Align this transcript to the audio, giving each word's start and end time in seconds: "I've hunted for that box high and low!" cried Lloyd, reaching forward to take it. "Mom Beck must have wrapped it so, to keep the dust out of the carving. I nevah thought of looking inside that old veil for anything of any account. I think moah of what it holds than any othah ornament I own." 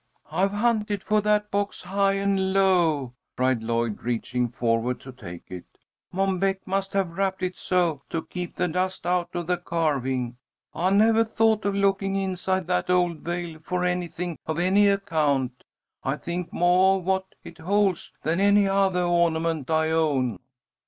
"I've 0.31 0.49
hunted 0.51 1.03
for 1.03 1.21
that 1.21 1.51
box 1.51 1.83
high 1.83 2.13
and 2.13 2.53
low!" 2.53 3.13
cried 3.37 3.61
Lloyd, 3.61 4.01
reaching 4.01 4.49
forward 4.49 4.99
to 5.01 5.11
take 5.11 5.43
it. 5.51 5.77
"Mom 6.11 6.39
Beck 6.39 6.65
must 6.65 6.93
have 6.93 7.11
wrapped 7.19 7.43
it 7.43 7.55
so, 7.55 8.01
to 8.09 8.23
keep 8.25 8.55
the 8.55 8.67
dust 8.67 9.05
out 9.05 9.29
of 9.35 9.45
the 9.45 9.57
carving. 9.59 10.37
I 10.73 10.89
nevah 10.89 11.23
thought 11.23 11.65
of 11.65 11.75
looking 11.75 12.15
inside 12.15 12.65
that 12.65 12.89
old 12.89 13.19
veil 13.19 13.59
for 13.61 13.83
anything 13.83 14.39
of 14.47 14.57
any 14.57 14.87
account. 14.87 15.63
I 16.03 16.15
think 16.15 16.51
moah 16.51 16.97
of 16.97 17.03
what 17.05 17.25
it 17.43 17.59
holds 17.59 18.11
than 18.23 18.39
any 18.39 18.67
othah 18.67 19.05
ornament 19.07 19.69
I 19.69 19.91
own." 19.91 20.39